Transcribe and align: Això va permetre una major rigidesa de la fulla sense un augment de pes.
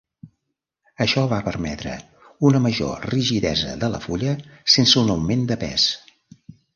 Això 1.03 1.25
va 1.33 1.41
permetre 1.47 1.91
una 2.49 2.61
major 2.63 3.05
rigidesa 3.11 3.75
de 3.83 3.91
la 3.97 3.99
fulla 4.07 4.33
sense 4.77 5.01
un 5.03 5.13
augment 5.17 5.45
de 5.53 5.59
pes. 5.65 5.87